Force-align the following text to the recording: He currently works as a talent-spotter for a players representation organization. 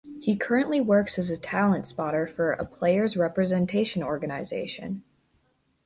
He 0.19 0.35
currently 0.35 0.81
works 0.81 1.19
as 1.19 1.29
a 1.29 1.37
talent-spotter 1.37 2.25
for 2.25 2.53
a 2.53 2.65
players 2.65 3.15
representation 3.15 4.01
organization. 4.01 5.03